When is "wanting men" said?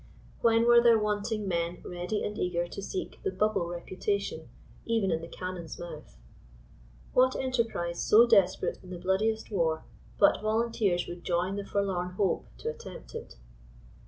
0.97-1.79